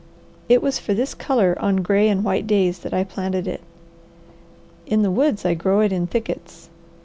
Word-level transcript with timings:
It 0.49 0.63
was 0.63 0.79
for 0.79 0.95
this 0.95 1.13
colour 1.13 1.55
on 1.59 1.83
gray 1.83 2.09
and 2.09 2.23
white 2.23 2.47
days 2.47 2.79
that 2.79 2.91
I 2.91 3.03
planted 3.03 3.47
it. 3.47 3.61
In 4.87 5.03
the 5.03 5.11
woods 5.11 5.45
I 5.45 5.53
grow 5.53 5.81
it 5.81 5.91
in 5.93 6.07
thickets. 6.07 6.69